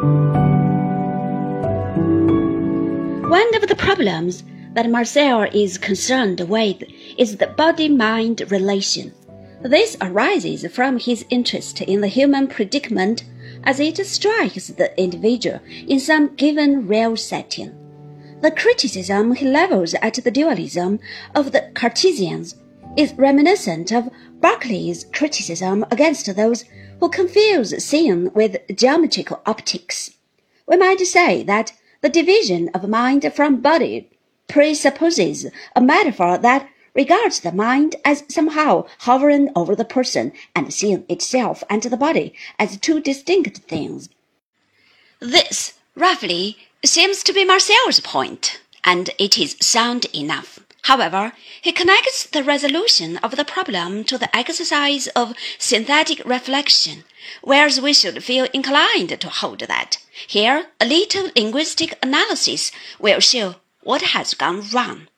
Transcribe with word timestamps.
One 0.00 0.32
of 3.54 3.68
the 3.68 3.76
problems 3.76 4.42
that 4.72 4.88
Marcel 4.88 5.42
is 5.42 5.76
concerned 5.76 6.40
with 6.40 6.82
is 7.18 7.36
the 7.36 7.48
body 7.48 7.90
mind 7.90 8.50
relation. 8.50 9.12
This 9.60 9.98
arises 10.00 10.64
from 10.72 10.98
his 10.98 11.26
interest 11.28 11.82
in 11.82 12.00
the 12.00 12.08
human 12.08 12.46
predicament 12.46 13.24
as 13.64 13.78
it 13.78 13.98
strikes 14.06 14.68
the 14.68 14.98
individual 14.98 15.60
in 15.86 16.00
some 16.00 16.34
given 16.34 16.88
real 16.88 17.14
setting. 17.14 17.74
The 18.40 18.52
criticism 18.52 19.34
he 19.34 19.44
levels 19.44 19.92
at 20.00 20.14
the 20.14 20.30
dualism 20.30 20.98
of 21.34 21.52
the 21.52 21.70
Cartesians 21.74 22.54
is 22.96 23.14
reminiscent 23.14 23.92
of 23.92 24.10
Berkeley's 24.40 25.04
criticism 25.12 25.84
against 25.90 26.34
those 26.34 26.64
who 26.98 27.08
confuse 27.08 27.82
seeing 27.84 28.32
with 28.32 28.58
geometrical 28.74 29.40
optics. 29.46 30.10
We 30.66 30.76
might 30.76 31.00
say 31.00 31.42
that 31.44 31.72
the 32.00 32.08
division 32.08 32.68
of 32.74 32.88
mind 32.88 33.30
from 33.34 33.60
body 33.60 34.10
presupposes 34.48 35.46
a 35.76 35.80
metaphor 35.80 36.38
that 36.38 36.68
regards 36.94 37.40
the 37.40 37.52
mind 37.52 37.96
as 38.04 38.24
somehow 38.28 38.86
hovering 39.00 39.50
over 39.54 39.76
the 39.76 39.84
person 39.84 40.32
and 40.56 40.74
seeing 40.74 41.04
itself 41.08 41.62
and 41.70 41.82
the 41.82 41.96
body 41.96 42.34
as 42.58 42.76
two 42.76 43.00
distinct 43.00 43.58
things. 43.58 44.08
This, 45.20 45.74
roughly, 45.94 46.56
seems 46.84 47.22
to 47.22 47.32
be 47.32 47.44
Marcel's 47.44 48.00
point, 48.00 48.60
and 48.84 49.10
it 49.18 49.38
is 49.38 49.56
sound 49.60 50.06
enough. 50.14 50.58
However, 50.84 51.32
he 51.60 51.72
connects 51.72 52.24
the 52.24 52.42
resolution 52.42 53.18
of 53.18 53.36
the 53.36 53.44
problem 53.44 54.02
to 54.04 54.16
the 54.16 54.34
exercise 54.34 55.06
of 55.08 55.34
synthetic 55.58 56.24
reflection, 56.24 57.04
whereas 57.42 57.80
we 57.80 57.92
should 57.92 58.24
feel 58.24 58.46
inclined 58.52 59.20
to 59.20 59.28
hold 59.28 59.60
that. 59.60 59.98
Here, 60.26 60.66
a 60.80 60.86
little 60.86 61.30
linguistic 61.36 61.98
analysis 62.02 62.72
will 62.98 63.20
show 63.20 63.56
what 63.82 64.02
has 64.02 64.34
gone 64.34 64.62
wrong. 64.72 65.08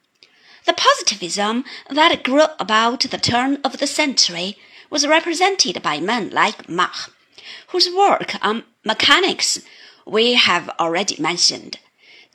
The 0.65 0.73
positivism 0.73 1.65
that 1.91 2.23
grew 2.23 2.47
about 2.59 3.01
the 3.01 3.19
turn 3.19 3.59
of 3.65 3.79
the 3.79 3.87
century 3.87 4.59
was 4.91 5.07
represented 5.07 5.83
by 5.83 6.01
men 6.01 6.31
like 6.31 6.69
Mach, 6.69 7.11
whose 7.69 7.89
work 7.89 8.35
on 8.43 8.65
mechanics 8.85 9.61
we 10.07 10.35
have 10.35 10.69
already 10.79 11.17
mentioned. 11.21 11.79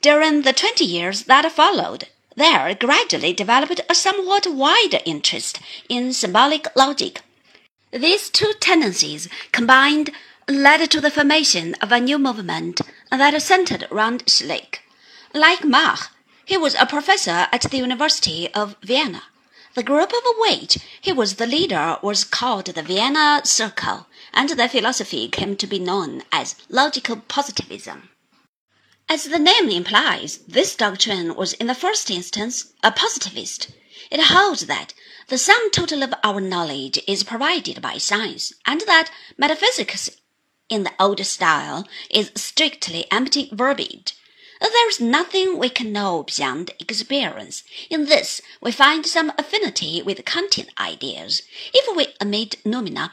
During 0.00 0.42
the 0.42 0.52
twenty 0.52 0.84
years 0.84 1.24
that 1.24 1.50
followed, 1.52 2.08
there 2.38 2.74
gradually 2.74 3.32
developed 3.32 3.80
a 3.90 3.94
somewhat 3.94 4.46
wider 4.46 5.00
interest 5.04 5.60
in 5.88 6.12
symbolic 6.12 6.66
logic. 6.76 7.20
These 7.92 8.30
two 8.30 8.52
tendencies 8.60 9.28
combined 9.50 10.10
led 10.48 10.90
to 10.90 11.00
the 11.00 11.10
formation 11.10 11.74
of 11.82 11.90
a 11.90 12.00
new 12.00 12.18
movement 12.18 12.80
that 13.10 13.42
centered 13.42 13.86
around 13.90 14.24
Schlick. 14.26 14.78
Like 15.34 15.64
Mach, 15.64 16.10
he 16.44 16.56
was 16.56 16.74
a 16.76 16.86
professor 16.86 17.48
at 17.52 17.62
the 17.62 17.78
University 17.78 18.48
of 18.54 18.76
Vienna. 18.82 19.24
The 19.74 19.82
group 19.82 20.12
of 20.12 20.22
which 20.38 20.78
he 21.00 21.12
was 21.12 21.34
the 21.34 21.46
leader 21.46 21.98
was 22.02 22.24
called 22.24 22.66
the 22.66 22.82
Vienna 22.82 23.42
Circle, 23.44 24.06
and 24.32 24.48
their 24.50 24.68
philosophy 24.68 25.28
came 25.28 25.56
to 25.56 25.66
be 25.66 25.78
known 25.78 26.22
as 26.32 26.56
logical 26.68 27.16
positivism. 27.16 28.08
As 29.10 29.24
the 29.24 29.38
name 29.38 29.70
implies, 29.70 30.40
this 30.46 30.76
doctrine 30.76 31.34
was 31.34 31.54
in 31.54 31.66
the 31.66 31.74
first 31.74 32.10
instance 32.10 32.74
a 32.84 32.92
positivist. 32.92 33.68
It 34.10 34.24
holds 34.24 34.66
that 34.66 34.92
the 35.28 35.38
sum 35.38 35.70
total 35.70 36.02
of 36.02 36.12
our 36.22 36.42
knowledge 36.42 37.00
is 37.06 37.24
provided 37.24 37.80
by 37.80 37.96
science, 37.96 38.52
and 38.66 38.82
that 38.82 39.10
metaphysics 39.38 40.10
in 40.68 40.82
the 40.82 40.92
old 41.00 41.24
style 41.24 41.88
is 42.10 42.30
strictly 42.34 43.06
empty 43.10 43.48
verbiage. 43.50 44.14
There 44.60 44.88
is 44.90 45.00
nothing 45.00 45.56
we 45.56 45.70
can 45.70 45.90
know 45.90 46.24
beyond 46.24 46.72
experience. 46.78 47.64
In 47.88 48.04
this, 48.04 48.42
we 48.60 48.72
find 48.72 49.06
some 49.06 49.32
affinity 49.38 50.02
with 50.02 50.26
Kantian 50.26 50.68
ideas, 50.78 51.40
if 51.72 51.96
we 51.96 52.08
omit 52.20 52.56
noumena. 52.62 53.12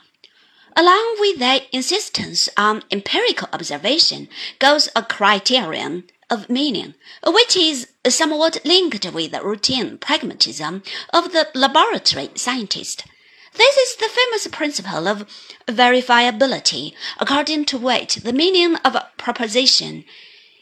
Along 0.77 1.15
with 1.19 1.39
their 1.39 1.61
insistence 1.71 2.49
on 2.57 2.83
empirical 2.91 3.47
observation 3.53 4.27
goes 4.59 4.89
a 4.93 5.03
criterion 5.03 6.03
of 6.29 6.49
meaning, 6.49 6.95
which 7.25 7.55
is 7.55 7.87
somewhat 8.09 8.59
linked 8.65 9.05
with 9.13 9.31
the 9.31 9.41
routine 9.41 9.97
pragmatism 9.97 10.83
of 11.13 11.31
the 11.31 11.47
laboratory 11.53 12.29
scientist. 12.35 13.05
This 13.53 13.77
is 13.77 13.95
the 13.95 14.09
famous 14.09 14.47
principle 14.47 15.07
of 15.07 15.25
verifiability, 15.65 16.93
according 17.19 17.65
to 17.65 17.77
which 17.77 18.15
the 18.15 18.33
meaning 18.33 18.75
of 18.77 18.95
a 18.95 19.07
proposition 19.17 20.03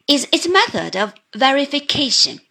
is 0.08 0.28
its 0.32 0.48
method 0.48 0.96
of 0.96 1.16
verification. 1.36 2.42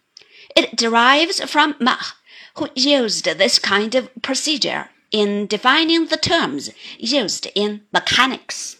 It 0.53 0.75
derives 0.75 1.39
from 1.49 1.75
Mach, 1.79 2.17
who 2.55 2.67
used 2.75 3.23
this 3.23 3.57
kind 3.57 3.95
of 3.95 4.09
procedure 4.21 4.89
in 5.13 5.47
defining 5.47 6.07
the 6.07 6.17
terms 6.17 6.71
used 6.97 7.47
in 7.55 7.81
mechanics. 7.93 8.77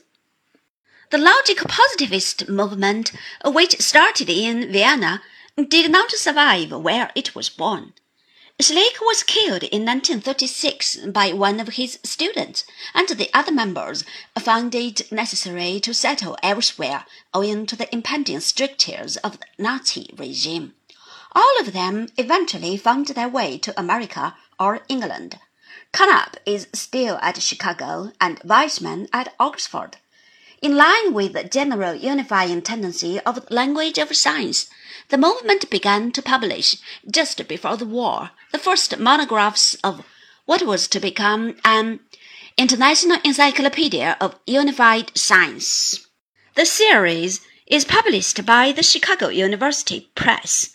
The 1.11 1.19
logical 1.19 1.67
positivist 1.69 2.49
movement, 2.49 3.11
which 3.45 3.79
started 3.79 4.29
in 4.29 4.71
Vienna, 4.71 5.21
did 5.55 5.91
not 5.91 6.09
survive 6.11 6.71
where 6.71 7.11
it 7.13 7.35
was 7.35 7.49
born. 7.49 7.93
Schlick 8.59 8.99
was 9.01 9.23
killed 9.23 9.63
in 9.63 9.85
1936 9.85 10.97
by 11.07 11.33
one 11.33 11.59
of 11.59 11.69
his 11.69 11.99
students, 12.03 12.63
and 12.95 13.07
the 13.09 13.29
other 13.33 13.51
members 13.51 14.03
found 14.39 14.73
it 14.73 15.11
necessary 15.11 15.79
to 15.81 15.93
settle 15.93 16.37
elsewhere 16.41 17.05
owing 17.33 17.67
to 17.67 17.75
the 17.75 17.93
impending 17.93 18.39
strictures 18.39 19.17
of 19.17 19.39
the 19.39 19.45
Nazi 19.59 20.09
regime. 20.17 20.73
All 21.33 21.59
of 21.59 21.73
them 21.73 22.07
eventually 22.17 22.77
found 22.77 23.07
their 23.07 23.29
way 23.29 23.57
to 23.59 23.79
America 23.79 24.35
or 24.59 24.81
England. 24.87 25.39
Carnap 25.93 26.37
is 26.43 26.67
still 26.73 27.19
at 27.21 27.39
Chicago 27.39 28.11
and 28.19 28.39
Waismann 28.39 29.07
at 29.13 29.35
Oxford. 29.39 29.97
In 30.59 30.75
line 30.75 31.13
with 31.13 31.33
the 31.33 31.43
general 31.43 31.93
unifying 31.93 32.63
tendency 32.63 33.19
of 33.19 33.35
the 33.35 33.53
language 33.53 33.99
of 33.99 34.15
science, 34.15 34.69
the 35.09 35.19
movement 35.19 35.69
began 35.69 36.11
to 36.13 36.21
publish, 36.23 36.77
just 37.09 37.47
before 37.47 37.77
the 37.77 37.85
war, 37.85 38.31
the 38.51 38.57
first 38.57 38.97
monographs 38.97 39.75
of 39.83 40.03
what 40.45 40.63
was 40.63 40.87
to 40.87 40.99
become 40.99 41.57
an 41.63 41.99
International 42.57 43.19
Encyclopedia 43.23 44.17
of 44.19 44.39
Unified 44.47 45.15
Science. 45.15 46.07
The 46.55 46.65
series 46.65 47.41
is 47.67 47.85
published 47.85 48.45
by 48.47 48.71
the 48.71 48.83
Chicago 48.83 49.27
University 49.27 50.09
Press. 50.15 50.69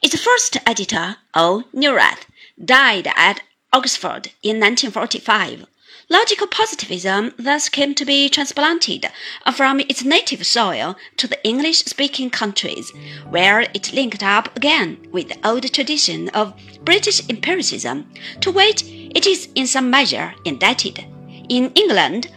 Its 0.00 0.20
first 0.22 0.56
editor, 0.64 1.16
O. 1.34 1.64
Neurath, 1.74 2.26
died 2.64 3.08
at 3.16 3.42
Oxford 3.72 4.32
in 4.42 4.58
1945. 4.58 5.64
Logical 6.08 6.48
positivism 6.48 7.32
thus 7.38 7.68
came 7.68 7.94
to 7.94 8.04
be 8.04 8.28
transplanted 8.28 9.06
from 9.54 9.78
its 9.78 10.02
native 10.04 10.44
soil 10.44 10.96
to 11.16 11.28
the 11.28 11.40
English 11.44 11.84
speaking 11.84 12.30
countries, 12.30 12.92
where 13.28 13.60
it 13.60 13.92
linked 13.92 14.24
up 14.24 14.56
again 14.56 14.98
with 15.12 15.28
the 15.28 15.48
old 15.48 15.72
tradition 15.72 16.28
of 16.30 16.52
British 16.84 17.22
empiricism, 17.30 18.10
to 18.40 18.50
which 18.50 18.82
it 18.82 19.24
is 19.24 19.48
in 19.54 19.68
some 19.68 19.88
measure 19.88 20.34
indebted. 20.44 21.06
In 21.48 21.70
England, 21.76 22.28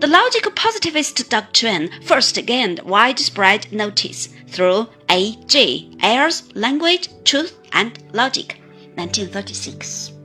the 0.00 0.08
logical 0.08 0.50
positivist 0.50 1.30
doctrine 1.30 1.88
first 2.02 2.34
gained 2.46 2.80
widespread 2.80 3.70
notice 3.70 4.28
through 4.48 4.88
A. 5.08 5.36
J. 5.46 5.88
Ayer's 6.02 6.52
Language, 6.56 7.08
Truth, 7.22 7.56
and 7.72 7.96
Logic, 8.12 8.56
1936. 8.96 10.19